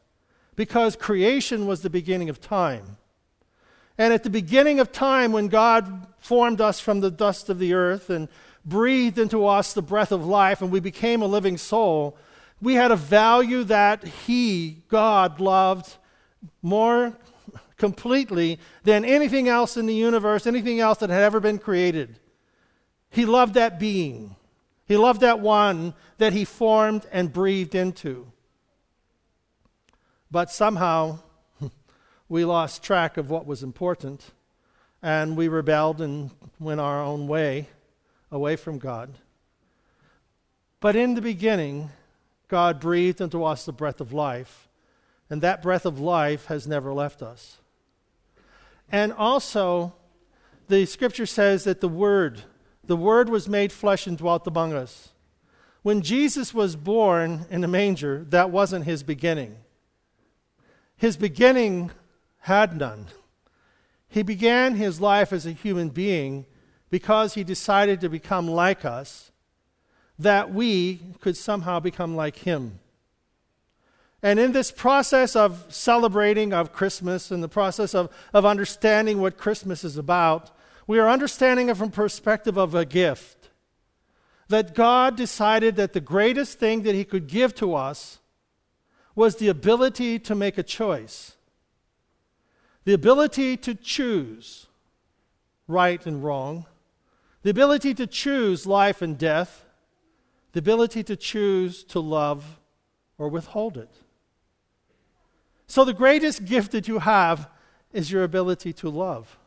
Because 0.56 0.96
creation 0.96 1.68
was 1.68 1.82
the 1.82 1.90
beginning 1.90 2.30
of 2.30 2.42
time. 2.42 2.98
And 4.00 4.14
at 4.14 4.24
the 4.24 4.30
beginning 4.30 4.80
of 4.80 4.94
time, 4.94 5.34
when 5.34 5.50
God 5.50 6.08
formed 6.20 6.62
us 6.62 6.80
from 6.80 7.02
the 7.02 7.12
dust 7.12 7.50
of 7.50 7.60
the 7.60 7.74
earth 7.74 8.10
and 8.10 8.30
breathed 8.64 9.20
into 9.20 9.46
us 9.46 9.74
the 9.74 9.82
breath 9.82 10.14
of 10.14 10.26
life, 10.26 10.62
and 10.62 10.72
we 10.72 10.80
became 10.80 11.22
a 11.22 11.28
living 11.28 11.58
soul, 11.58 12.18
we 12.62 12.76
had 12.76 12.92
a 12.92 12.96
value 12.96 13.66
that 13.66 14.06
He, 14.06 14.84
God, 14.88 15.42
loved 15.42 15.98
more 16.62 17.14
completely 17.78 18.58
than 18.84 19.04
anything 19.04 19.50
else 19.50 19.76
in 19.76 19.86
the 19.86 19.94
universe, 19.94 20.48
anything 20.48 20.80
else 20.80 21.00
that 21.00 21.10
had 21.10 21.22
ever 21.22 21.42
been 21.42 21.60
created. 21.60 22.20
He 23.10 23.26
loved 23.26 23.54
that 23.56 23.80
being. 23.80 24.38
He 24.88 24.96
loved 24.96 25.22
that 25.22 25.40
one 25.42 25.94
that 26.20 26.34
he 26.34 26.46
formed 26.46 27.06
and 27.12 27.34
breathed 27.34 27.76
into. 27.76 28.32
But 30.32 30.52
somehow 30.52 31.20
we 32.30 32.46
lost 32.46 32.84
track 32.84 33.18
of 33.18 33.30
what 33.30 33.46
was 33.48 33.64
important 33.64 34.32
and 35.02 35.36
we 35.36 35.48
rebelled 35.48 36.00
and 36.00 36.30
went 36.60 36.80
our 36.80 37.04
own 37.04 37.28
way 37.28 37.68
away 38.32 38.56
from 38.56 38.78
God. 38.78 39.10
But 40.80 40.96
in 40.96 41.16
the 41.16 41.22
beginning, 41.22 41.90
God 42.48 42.80
breathed 42.80 43.20
into 43.20 43.44
us 43.44 43.66
the 43.66 43.74
breath 43.74 44.00
of 44.00 44.14
life, 44.14 44.70
and 45.30 45.42
that 45.42 45.62
breath 45.62 45.86
of 45.86 46.00
life 46.00 46.46
has 46.46 46.68
never 46.68 46.94
left 46.94 47.22
us. 47.22 47.58
And 48.92 49.14
also, 49.14 49.94
the 50.68 50.86
scripture 50.86 51.26
says 51.26 51.64
that 51.64 51.82
the 51.82 51.90
Word, 51.90 52.44
the 52.84 52.98
Word 52.98 53.30
was 53.30 53.48
made 53.48 53.72
flesh 53.72 54.08
and 54.08 54.18
dwelt 54.18 54.48
among 54.48 54.74
us. 54.74 55.10
When 55.82 56.02
Jesus 56.02 56.54
was 56.54 56.76
born 56.76 57.46
in 57.50 57.64
a 57.64 57.68
manger, 57.68 58.26
that 58.30 58.52
wasn't 58.52 58.86
his 58.86 59.04
beginning. 59.04 59.58
His 60.98 61.16
beginning 61.16 61.92
had 62.40 62.76
none. 62.78 63.08
He 64.08 64.24
began 64.24 64.76
his 64.76 65.00
life 65.00 65.32
as 65.32 65.46
a 65.46 65.52
human 65.52 65.90
being 65.90 66.46
because 66.90 67.36
he 67.36 67.44
decided 67.44 68.02
to 68.02 68.10
become 68.10 68.48
like 68.48 68.84
us, 68.84 69.32
that 70.18 70.52
we 70.52 71.00
could 71.22 71.38
somehow 71.38 71.80
become 71.80 72.16
like 72.16 72.38
him. 72.38 72.80
And 74.22 74.40
in 74.40 74.52
this 74.52 74.72
process 74.72 75.36
of 75.36 75.66
celebrating 75.70 76.52
of 76.52 76.74
Christmas, 76.74 77.32
in 77.32 77.42
the 77.42 77.48
process 77.48 77.96
of, 77.96 78.10
of 78.34 78.46
understanding 78.46 79.22
what 79.22 79.38
Christmas 79.38 79.84
is 79.84 79.98
about, 79.98 80.52
we 80.88 81.00
are 81.00 81.08
understanding 81.10 81.70
it 81.70 81.78
from 81.78 81.92
perspective 81.92 82.58
of 82.58 82.76
a 82.76 82.84
gift. 82.84 83.50
That 84.50 84.74
God 84.74 85.16
decided 85.16 85.76
that 85.76 85.94
the 85.94 86.02
greatest 86.02 86.58
thing 86.60 86.82
that 86.82 86.96
He 86.96 87.06
could 87.06 87.28
give 87.28 87.54
to 87.56 87.76
us 87.76 88.20
was 89.16 89.36
the 89.36 89.48
ability 89.48 90.18
to 90.20 90.34
make 90.36 90.58
a 90.58 90.64
choice. 90.64 91.36
The 92.86 92.94
ability 92.94 93.58
to 93.58 93.76
choose 93.76 94.68
right 95.68 96.04
and 96.06 96.24
wrong. 96.24 96.66
The 97.44 97.52
ability 97.52 97.94
to 97.96 98.08
choose 98.08 98.66
life 98.66 99.02
and 99.02 99.18
death. 99.18 99.66
The 100.54 100.60
ability 100.60 101.04
to 101.04 101.16
choose 101.16 101.84
to 101.86 102.00
love 102.00 102.60
or 103.18 103.30
withhold 103.30 103.78
it. 103.78 103.92
So, 105.68 105.86
the 105.86 105.94
greatest 105.94 106.46
gift 106.46 106.72
that 106.72 106.88
you 106.88 107.00
have 107.00 107.48
is 107.94 108.12
your 108.12 108.24
ability 108.24 108.74
to 108.74 108.90
love. 108.90 109.38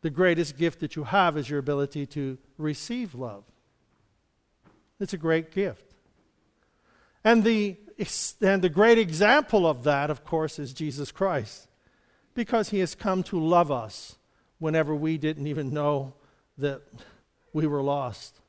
The 0.00 0.10
greatest 0.10 0.56
gift 0.56 0.80
that 0.80 0.96
you 0.96 1.04
have 1.04 1.36
is 1.36 1.50
your 1.50 1.58
ability 1.58 2.06
to 2.06 2.38
receive 2.56 3.14
love. 3.14 3.44
It's 5.00 5.12
a 5.12 5.18
great 5.18 5.50
gift. 5.50 5.94
And 7.24 7.44
the, 7.44 7.76
and 8.40 8.62
the 8.62 8.68
great 8.68 8.98
example 8.98 9.66
of 9.66 9.84
that, 9.84 10.08
of 10.10 10.24
course, 10.24 10.58
is 10.58 10.72
Jesus 10.72 11.12
Christ, 11.12 11.67
because 12.38 12.70
he 12.70 12.78
has 12.78 12.94
come 12.94 13.22
to 13.24 13.38
love 13.38 13.70
us 13.70 14.16
whenever 14.58 14.94
we 14.94 15.18
didn't 15.18 15.46
even 15.46 15.74
know 15.74 16.14
that 16.56 16.80
we 17.52 17.66
were 17.66 17.82
lost. 17.82 18.40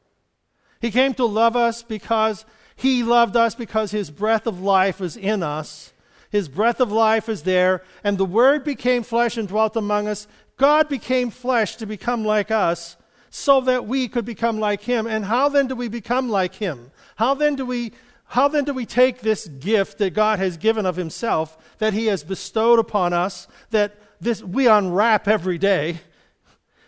He 0.79 0.91
came 0.91 1.13
to 1.15 1.25
love 1.25 1.57
us 1.57 1.83
because 1.83 2.45
he 2.75 3.03
loved 3.03 3.35
us 3.35 3.53
because 3.53 3.91
his 3.91 4.09
breath 4.09 4.47
of 4.47 4.61
life 4.61 5.01
is 5.01 5.17
in 5.17 5.43
us 5.43 5.91
his 6.29 6.47
breath 6.47 6.79
of 6.79 6.91
life 6.91 7.27
is 7.27 7.41
there, 7.43 7.81
and 8.03 8.17
the 8.17 8.25
Word 8.25 8.63
became 8.63 9.03
flesh 9.03 9.35
and 9.35 9.47
dwelt 9.47 9.75
among 9.75 10.07
us. 10.07 10.27
God 10.57 10.87
became 10.87 11.31
flesh 11.31 11.75
to 11.77 11.85
become 11.85 12.23
like 12.23 12.51
us 12.51 12.97
so 13.31 13.61
that 13.61 13.87
we 13.87 14.07
could 14.07 14.25
become 14.25 14.59
like 14.59 14.81
him. 14.81 15.07
And 15.07 15.25
how 15.25 15.49
then 15.49 15.67
do 15.67 15.75
we 15.75 15.87
become 15.87 16.29
like 16.29 16.55
him? 16.55 16.91
How 17.15 17.33
then 17.33 17.55
do 17.55 17.65
we 17.65 17.93
how 18.29 18.47
then 18.47 18.63
do 18.63 18.75
we 18.75 18.85
take 18.85 19.21
this 19.21 19.47
gift 19.47 19.97
that 19.97 20.13
God 20.13 20.37
has 20.37 20.55
given 20.55 20.85
of 20.85 20.95
himself 20.95 21.57
that 21.79 21.93
he 21.93 22.05
has 22.05 22.23
bestowed 22.23 22.77
upon 22.77 23.11
us 23.11 23.47
that 23.71 23.95
this 24.21 24.43
we 24.43 24.67
unwrap 24.67 25.27
every 25.27 25.57
day? 25.57 26.01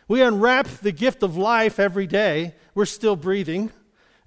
We 0.07 0.21
unwrap 0.21 0.67
the 0.67 0.91
gift 0.91 1.24
of 1.24 1.38
life 1.38 1.79
every 1.79 2.05
day. 2.05 2.53
We're 2.75 2.86
still 2.86 3.15
breathing 3.15 3.71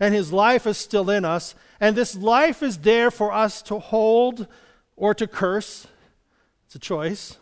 and 0.00 0.12
his 0.12 0.32
life 0.32 0.66
is 0.66 0.76
still 0.76 1.08
in 1.08 1.24
us 1.24 1.54
and 1.78 1.94
this 1.94 2.16
life 2.16 2.64
is 2.64 2.78
there 2.78 3.12
for 3.12 3.32
us 3.32 3.62
to 3.62 3.78
hold 3.78 4.48
or 4.96 5.14
to 5.14 5.28
curse. 5.28 5.86
It's 6.66 6.74
a 6.74 6.80
choice. 6.80 7.38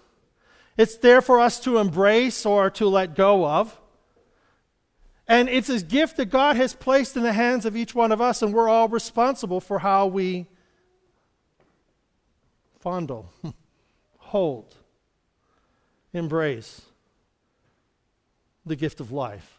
It's 0.76 0.98
there 0.98 1.22
for 1.22 1.40
us 1.40 1.58
to 1.60 1.78
embrace 1.78 2.44
or 2.44 2.68
to 2.72 2.86
let 2.88 3.14
go 3.14 3.46
of. 3.46 3.80
And 5.32 5.48
it's 5.48 5.70
a 5.70 5.80
gift 5.80 6.18
that 6.18 6.26
God 6.26 6.56
has 6.56 6.74
placed 6.74 7.16
in 7.16 7.22
the 7.22 7.32
hands 7.32 7.64
of 7.64 7.74
each 7.74 7.94
one 7.94 8.12
of 8.12 8.20
us, 8.20 8.42
and 8.42 8.52
we're 8.52 8.68
all 8.68 8.86
responsible 8.86 9.62
for 9.62 9.78
how 9.78 10.06
we 10.06 10.46
fondle, 12.80 13.32
hold, 14.18 14.74
embrace 16.12 16.82
the 18.66 18.76
gift 18.76 19.00
of 19.00 19.10
life. 19.10 19.58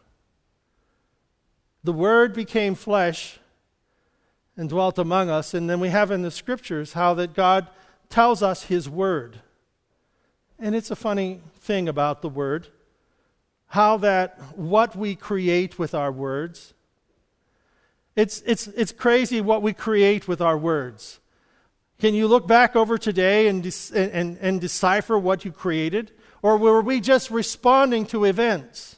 The 1.82 1.92
Word 1.92 2.34
became 2.34 2.76
flesh 2.76 3.40
and 4.56 4.68
dwelt 4.68 4.96
among 4.96 5.28
us, 5.28 5.54
and 5.54 5.68
then 5.68 5.80
we 5.80 5.88
have 5.88 6.12
in 6.12 6.22
the 6.22 6.30
scriptures 6.30 6.92
how 6.92 7.14
that 7.14 7.34
God 7.34 7.66
tells 8.08 8.44
us 8.44 8.66
his 8.66 8.88
word. 8.88 9.40
And 10.56 10.76
it's 10.76 10.92
a 10.92 10.96
funny 10.96 11.40
thing 11.58 11.88
about 11.88 12.22
the 12.22 12.28
word 12.28 12.68
how 13.74 13.96
that 13.96 14.38
what 14.54 14.94
we 14.94 15.16
create 15.16 15.80
with 15.80 15.96
our 15.96 16.12
words, 16.12 16.74
it's, 18.14 18.40
it's, 18.46 18.68
it's 18.68 18.92
crazy 18.92 19.40
what 19.40 19.62
we 19.62 19.72
create 19.72 20.28
with 20.28 20.40
our 20.40 20.56
words. 20.56 21.18
Can 21.98 22.14
you 22.14 22.28
look 22.28 22.46
back 22.46 22.76
over 22.76 22.96
today 22.96 23.48
and, 23.48 23.66
and, 23.92 24.38
and 24.40 24.60
decipher 24.60 25.18
what 25.18 25.44
you 25.44 25.50
created? 25.50 26.12
Or 26.40 26.56
were 26.56 26.82
we 26.82 27.00
just 27.00 27.32
responding 27.32 28.06
to 28.06 28.26
events? 28.26 28.94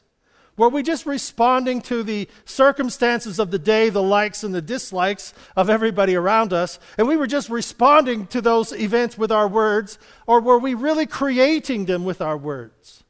Were 0.59 0.69
we 0.69 0.83
just 0.83 1.07
responding 1.07 1.81
to 1.83 2.03
the 2.03 2.29
circumstances 2.45 3.39
of 3.39 3.51
the 3.51 3.59
day, 3.59 3.89
the 3.89 4.03
likes 4.03 4.45
and 4.45 4.55
the 4.55 4.61
dislikes 4.61 5.33
of 5.57 5.71
everybody 5.71 6.15
around 6.15 6.53
us, 6.53 6.79
and 6.99 7.09
we 7.09 7.17
were 7.17 7.27
just 7.27 7.49
responding 7.49 8.27
to 8.27 8.43
those 8.43 8.75
events 8.75 9.17
with 9.17 9.33
our 9.33 9.49
words, 9.49 9.99
or 10.27 10.43
were 10.43 10.59
we 10.59 10.75
really 10.75 11.07
creating 11.07 11.87
them 11.87 12.05
with 12.05 12.21
our 12.21 12.37
words? 12.37 13.05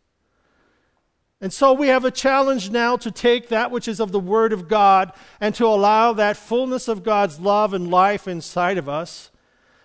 And 1.47 1.53
so 1.53 1.73
we 1.73 1.87
have 1.87 2.05
a 2.05 2.11
challenge 2.11 2.71
now 2.71 2.97
to 2.97 3.09
take 3.13 3.51
that 3.51 3.71
which 3.71 3.87
is 3.87 4.01
of 4.01 4.11
the 4.11 4.19
Word 4.19 4.53
of 4.53 4.67
God 4.67 5.13
and 5.41 5.55
to 5.55 5.65
allow 5.65 6.13
that 6.13 6.37
fullness 6.37 6.89
of 6.89 7.05
God's 7.05 7.39
love 7.39 7.73
and 7.73 7.89
life 7.89 8.27
inside 8.27 8.79
of 8.79 8.89
us, 8.89 9.31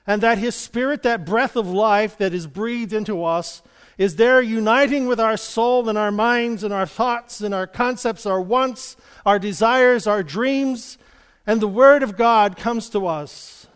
and 0.07 0.23
that 0.23 0.39
His 0.39 0.55
Spirit, 0.55 1.03
that 1.03 1.23
breath 1.23 1.55
of 1.55 1.67
life 1.67 2.17
that 2.17 2.33
is 2.33 2.47
breathed 2.47 2.93
into 2.93 3.23
us, 3.23 3.61
is 3.99 4.15
there 4.15 4.41
uniting 4.41 5.05
with 5.05 5.19
our 5.19 5.37
soul 5.37 5.87
and 5.87 5.99
our 5.99 6.11
minds 6.11 6.63
and 6.63 6.73
our 6.73 6.87
thoughts 6.87 7.41
and 7.41 7.53
our 7.53 7.67
concepts, 7.67 8.25
our 8.25 8.41
wants, 8.41 8.97
our 9.23 9.37
desires, 9.37 10.07
our 10.07 10.23
dreams, 10.23 10.97
and 11.45 11.61
the 11.61 11.67
Word 11.67 12.01
of 12.01 12.17
God 12.17 12.57
comes 12.57 12.89
to 12.89 13.05
us. 13.05 13.67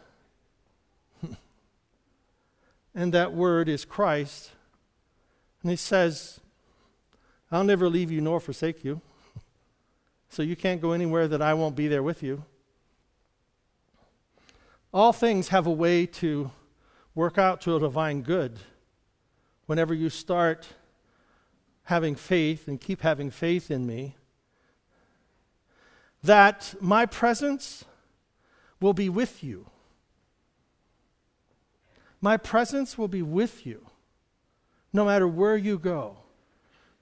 and 2.96 3.14
that 3.14 3.32
Word 3.32 3.70
is 3.70 3.86
Christ. 3.86 4.50
And 5.62 5.70
He 5.70 5.78
says, 5.78 6.40
I'll 7.52 7.64
never 7.64 7.90
leave 7.90 8.12
you 8.12 8.22
nor 8.22 8.40
forsake 8.40 8.84
you. 8.84 9.02
So 10.30 10.44
you 10.44 10.56
can't 10.56 10.82
go 10.82 10.92
anywhere 10.92 11.28
that 11.28 11.42
I 11.42 11.54
won't 11.54 11.76
be 11.76 11.88
there 11.88 12.04
with 12.04 12.22
you. 12.24 12.44
All 14.94 15.14
things 15.14 15.50
have 15.50 15.68
a 15.68 15.72
way 15.72 16.06
to 16.06 16.52
work 17.14 17.38
out 17.38 17.62
to 17.62 17.76
a 17.76 17.80
divine 17.80 18.22
good 18.22 18.60
whenever 19.66 19.94
you 19.94 20.10
start 20.10 20.68
having 21.84 22.16
faith 22.16 22.68
and 22.68 22.82
keep 22.82 23.02
having 23.02 23.30
faith 23.30 23.70
in 23.70 23.86
me, 23.86 24.16
that 26.24 26.74
my 26.82 27.06
presence 27.06 27.86
will 28.82 28.94
be 28.94 29.08
with 29.08 29.44
you. 29.44 29.68
My 32.22 32.38
presence 32.38 32.98
will 32.98 33.08
be 33.08 33.22
with 33.22 33.66
you 33.66 33.86
no 34.92 35.06
matter 35.06 35.28
where 35.28 35.58
you 35.58 35.78
go. 35.78 36.18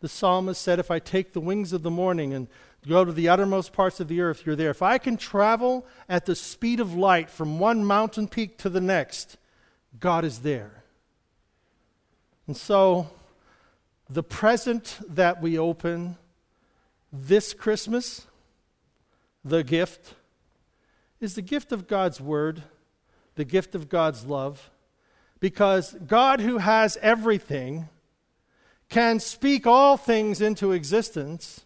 The 0.03 0.09
psalmist 0.09 0.61
said, 0.61 0.79
If 0.79 0.91
I 0.91 0.99
take 0.99 1.31
the 1.31 1.39
wings 1.39 1.71
of 1.71 1.81
the 1.81 1.89
morning 1.89 2.33
and 2.33 2.49
go 2.85 3.05
to 3.05 3.13
the 3.13 3.29
uttermost 3.29 3.71
parts 3.71 4.01
of 4.01 4.09
the 4.09 4.19
earth, 4.19 4.45
you're 4.45 4.57
there. 4.57 4.69
If 4.69 4.81
I 4.81 4.97
can 4.97 5.15
travel 5.15 5.87
at 6.09 6.25
the 6.25 6.35
speed 6.35 6.81
of 6.81 6.93
light 6.93 7.29
from 7.29 7.57
one 7.57 7.85
mountain 7.85 8.27
peak 8.27 8.57
to 8.57 8.69
the 8.69 8.81
next, 8.81 9.37
God 10.01 10.25
is 10.25 10.39
there. 10.39 10.83
And 12.47 12.57
so, 12.57 13.11
the 14.09 14.23
present 14.23 14.97
that 15.07 15.41
we 15.41 15.57
open 15.57 16.17
this 17.13 17.53
Christmas, 17.53 18.27
the 19.45 19.63
gift, 19.63 20.15
is 21.21 21.35
the 21.35 21.41
gift 21.41 21.71
of 21.71 21.87
God's 21.87 22.19
Word, 22.19 22.63
the 23.35 23.45
gift 23.45 23.73
of 23.73 23.87
God's 23.87 24.25
love, 24.25 24.69
because 25.39 25.95
God, 26.05 26.41
who 26.41 26.57
has 26.57 26.97
everything, 27.01 27.87
can 28.89 29.19
speak 29.19 29.65
all 29.65 29.97
things 29.97 30.41
into 30.41 30.71
existence. 30.71 31.65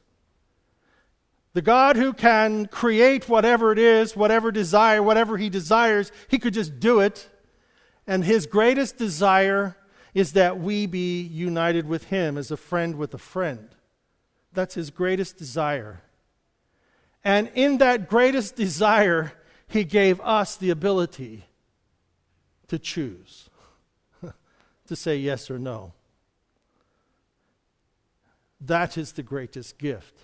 The 1.53 1.61
God 1.61 1.95
who 1.95 2.13
can 2.13 2.67
create 2.67 3.27
whatever 3.27 3.71
it 3.71 3.79
is, 3.79 4.15
whatever 4.15 4.51
desire, 4.51 5.01
whatever 5.01 5.37
He 5.37 5.49
desires, 5.49 6.11
He 6.27 6.37
could 6.37 6.53
just 6.53 6.79
do 6.79 6.99
it. 6.99 7.29
And 8.05 8.23
His 8.23 8.45
greatest 8.45 8.97
desire 8.97 9.75
is 10.13 10.33
that 10.33 10.59
we 10.59 10.85
be 10.85 11.21
united 11.21 11.87
with 11.87 12.05
Him 12.05 12.37
as 12.37 12.51
a 12.51 12.57
friend 12.57 12.95
with 12.95 13.13
a 13.13 13.17
friend. 13.17 13.69
That's 14.53 14.75
His 14.75 14.89
greatest 14.89 15.37
desire. 15.37 16.01
And 17.23 17.49
in 17.55 17.79
that 17.79 18.07
greatest 18.07 18.55
desire, 18.55 19.33
He 19.67 19.83
gave 19.83 20.21
us 20.21 20.55
the 20.55 20.69
ability 20.69 21.45
to 22.67 22.77
choose, 22.77 23.49
to 24.87 24.95
say 24.95 25.17
yes 25.17 25.49
or 25.49 25.57
no. 25.57 25.93
That 28.59 28.97
is 28.97 29.13
the 29.13 29.23
greatest 29.23 29.77
gift 29.77 30.15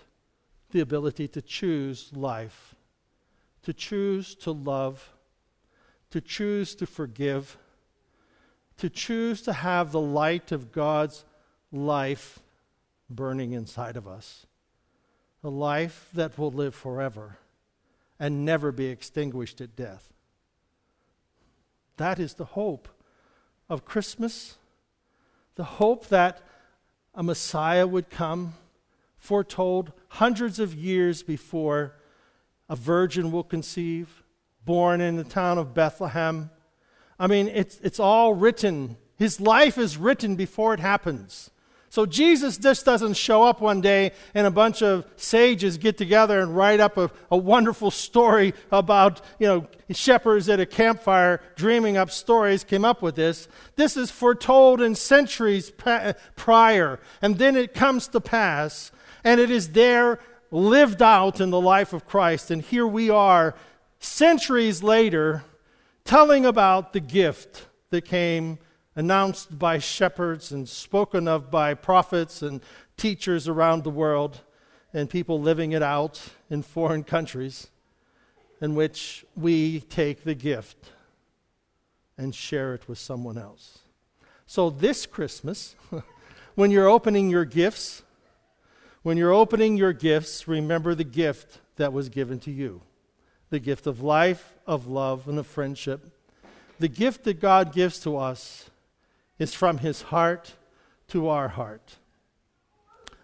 the 0.70 0.80
ability 0.80 1.28
to 1.28 1.40
choose 1.40 2.10
life, 2.12 2.74
to 3.62 3.72
choose 3.72 4.34
to 4.34 4.50
love, 4.50 5.12
to 6.10 6.20
choose 6.20 6.74
to 6.74 6.84
forgive 6.84 7.56
to 8.78 8.90
choose 8.90 9.42
to 9.42 9.52
have 9.52 9.92
the 9.92 10.00
light 10.00 10.52
of 10.52 10.72
God's 10.72 11.24
life 11.70 12.40
burning 13.08 13.52
inside 13.52 13.96
of 13.96 14.08
us. 14.08 14.46
A 15.42 15.48
life 15.48 16.08
that 16.14 16.38
will 16.38 16.50
live 16.50 16.74
forever 16.74 17.38
and 18.18 18.44
never 18.44 18.72
be 18.72 18.86
extinguished 18.86 19.60
at 19.60 19.76
death. 19.76 20.12
That 21.96 22.18
is 22.18 22.34
the 22.34 22.44
hope 22.44 22.88
of 23.68 23.84
Christmas. 23.84 24.56
The 25.56 25.64
hope 25.64 26.08
that 26.08 26.40
a 27.14 27.22
Messiah 27.22 27.86
would 27.86 28.10
come, 28.10 28.54
foretold 29.16 29.92
hundreds 30.08 30.58
of 30.58 30.74
years 30.74 31.22
before 31.22 31.94
a 32.68 32.76
virgin 32.76 33.30
will 33.30 33.44
conceive, 33.44 34.22
born 34.64 35.00
in 35.00 35.16
the 35.16 35.24
town 35.24 35.58
of 35.58 35.74
Bethlehem 35.74 36.50
I 37.18 37.26
mean, 37.26 37.48
it's, 37.48 37.78
it's 37.82 38.00
all 38.00 38.34
written. 38.34 38.96
His 39.16 39.40
life 39.40 39.78
is 39.78 39.96
written 39.96 40.36
before 40.36 40.74
it 40.74 40.80
happens. 40.80 41.50
So 41.94 42.06
Jesus 42.06 42.58
just 42.58 42.84
doesn't 42.84 43.14
show 43.14 43.44
up 43.44 43.60
one 43.60 43.80
day 43.80 44.10
and 44.34 44.48
a 44.48 44.50
bunch 44.50 44.82
of 44.82 45.06
sages 45.14 45.78
get 45.78 45.96
together 45.96 46.40
and 46.40 46.56
write 46.56 46.80
up 46.80 46.96
a, 46.96 47.08
a 47.30 47.36
wonderful 47.36 47.92
story 47.92 48.52
about, 48.72 49.20
you 49.38 49.46
know, 49.46 49.68
shepherds 49.92 50.48
at 50.48 50.58
a 50.58 50.66
campfire 50.66 51.40
dreaming 51.54 51.96
up 51.96 52.10
stories 52.10 52.64
came 52.64 52.84
up 52.84 53.00
with 53.00 53.14
this. 53.14 53.46
This 53.76 53.96
is 53.96 54.10
foretold 54.10 54.80
in 54.80 54.96
centuries 54.96 55.70
prior. 56.34 56.98
And 57.22 57.38
then 57.38 57.54
it 57.54 57.74
comes 57.74 58.08
to 58.08 58.20
pass. 58.20 58.90
And 59.22 59.38
it 59.38 59.52
is 59.52 59.68
there 59.68 60.18
lived 60.50 61.00
out 61.00 61.40
in 61.40 61.50
the 61.50 61.60
life 61.60 61.92
of 61.92 62.08
Christ. 62.08 62.50
And 62.50 62.60
here 62.60 62.88
we 62.88 63.08
are, 63.08 63.54
centuries 64.00 64.82
later, 64.82 65.44
telling 66.04 66.44
about 66.44 66.92
the 66.92 66.98
gift 66.98 67.68
that 67.90 68.04
came 68.04 68.58
announced 68.96 69.58
by 69.58 69.78
shepherds 69.78 70.52
and 70.52 70.68
spoken 70.68 71.26
of 71.26 71.50
by 71.50 71.74
prophets 71.74 72.42
and 72.42 72.60
teachers 72.96 73.48
around 73.48 73.84
the 73.84 73.90
world 73.90 74.40
and 74.92 75.10
people 75.10 75.40
living 75.40 75.72
it 75.72 75.82
out 75.82 76.22
in 76.48 76.62
foreign 76.62 77.02
countries, 77.02 77.68
in 78.60 78.74
which 78.74 79.24
we 79.36 79.80
take 79.80 80.22
the 80.22 80.34
gift 80.34 80.76
and 82.16 82.34
share 82.34 82.74
it 82.74 82.88
with 82.88 82.98
someone 82.98 83.36
else. 83.36 83.80
So, 84.46 84.70
this 84.70 85.04
Christmas, 85.04 85.74
when 86.54 86.70
you're 86.70 86.88
opening 86.88 87.28
your 87.28 87.44
gifts, 87.44 88.02
when 89.02 89.16
you're 89.16 89.32
opening 89.32 89.76
your 89.76 89.92
gifts, 89.92 90.46
remember 90.46 90.94
the 90.94 91.04
gift 91.04 91.60
that 91.76 91.92
was 91.92 92.08
given 92.08 92.38
to 92.40 92.50
you 92.50 92.82
the 93.50 93.60
gift 93.60 93.86
of 93.86 94.02
life, 94.02 94.54
of 94.66 94.88
love, 94.88 95.28
and 95.28 95.38
of 95.38 95.46
friendship. 95.46 96.10
The 96.80 96.88
gift 96.88 97.22
that 97.22 97.40
God 97.40 97.72
gives 97.72 98.00
to 98.00 98.16
us 98.16 98.68
is 99.38 99.54
from 99.54 99.78
His 99.78 100.02
heart 100.02 100.54
to 101.08 101.28
our 101.28 101.48
heart. 101.48 101.96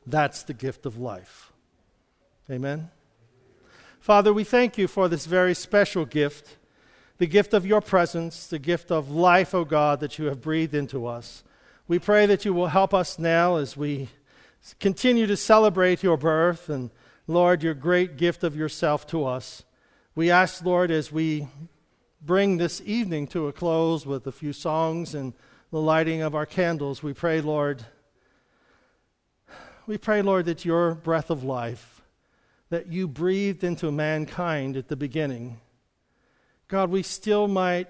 That's 0.06 0.42
the 0.42 0.54
gift 0.54 0.86
of 0.86 0.98
life. 0.98 1.52
Amen. 2.50 2.90
Father, 4.00 4.32
we 4.32 4.44
thank 4.44 4.78
you 4.78 4.88
for 4.88 5.08
this 5.08 5.26
very 5.26 5.54
special 5.54 6.04
gift, 6.04 6.56
the 7.18 7.26
gift 7.26 7.52
of 7.52 7.66
your 7.66 7.80
presence, 7.80 8.46
the 8.46 8.58
gift 8.58 8.90
of 8.90 9.10
life, 9.10 9.54
O 9.54 9.60
oh 9.60 9.64
God, 9.64 10.00
that 10.00 10.18
you 10.18 10.24
have 10.26 10.40
breathed 10.40 10.74
into 10.74 11.06
us. 11.06 11.44
We 11.86 11.98
pray 11.98 12.26
that 12.26 12.44
you 12.44 12.54
will 12.54 12.68
help 12.68 12.94
us 12.94 13.18
now 13.18 13.56
as 13.56 13.76
we 13.76 14.08
continue 14.78 15.26
to 15.26 15.36
celebrate 15.36 16.02
your 16.02 16.16
birth 16.16 16.68
and, 16.68 16.90
Lord, 17.26 17.62
your 17.62 17.74
great 17.74 18.16
gift 18.16 18.42
of 18.42 18.56
yourself 18.56 19.06
to 19.08 19.24
us. 19.24 19.64
We 20.14 20.30
ask, 20.30 20.64
Lord, 20.64 20.90
as 20.90 21.12
we 21.12 21.48
bring 22.22 22.56
this 22.56 22.82
evening 22.84 23.26
to 23.28 23.48
a 23.48 23.52
close 23.52 24.06
with 24.06 24.26
a 24.26 24.32
few 24.32 24.52
songs 24.52 25.14
and 25.14 25.34
the 25.70 25.80
lighting 25.80 26.22
of 26.22 26.34
our 26.34 26.46
candles, 26.46 27.02
we 27.02 27.12
pray, 27.12 27.40
Lord, 27.40 27.84
we 29.86 29.98
pray, 29.98 30.22
Lord, 30.22 30.46
that 30.46 30.64
your 30.64 30.94
breath 30.94 31.30
of 31.30 31.44
life 31.44 32.02
that 32.70 32.86
you 32.86 33.08
breathed 33.08 33.64
into 33.64 33.90
mankind 33.90 34.76
at 34.76 34.88
the 34.88 34.96
beginning, 34.96 35.60
God, 36.68 36.90
we 36.90 37.02
still 37.02 37.48
might 37.48 37.88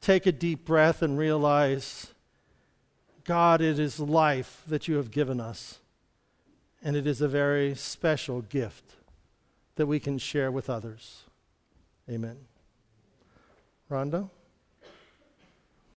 take 0.00 0.26
a 0.26 0.32
deep 0.32 0.64
breath 0.64 1.02
and 1.02 1.18
realize, 1.18 2.12
God, 3.24 3.60
it 3.60 3.78
is 3.78 3.98
life 3.98 4.62
that 4.68 4.86
you 4.86 4.96
have 4.96 5.10
given 5.10 5.40
us, 5.40 5.78
and 6.82 6.96
it 6.96 7.06
is 7.06 7.20
a 7.20 7.28
very 7.28 7.74
special 7.74 8.42
gift 8.42 8.94
that 9.76 9.86
we 9.86 9.98
can 9.98 10.18
share 10.18 10.50
with 10.50 10.68
others. 10.68 11.22
Amen. 12.08 12.36
Rhonda? 13.90 14.28